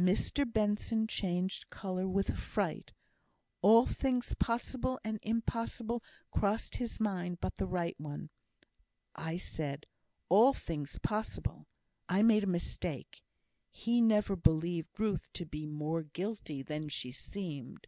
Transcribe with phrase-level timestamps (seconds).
[0.00, 2.92] Mr Benson changed colour with affright.
[3.60, 8.30] All things possible and impossible crossed his mind but the right one.
[9.14, 9.84] I said,
[10.30, 11.66] "all things possible;"
[12.08, 13.20] I made a mistake.
[13.70, 17.86] He never believed Ruth to be more guilty than she seemed.